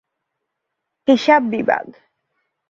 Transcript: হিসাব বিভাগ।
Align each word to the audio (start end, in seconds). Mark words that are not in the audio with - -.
হিসাব 1.07 1.41
বিভাগ। 1.51 1.85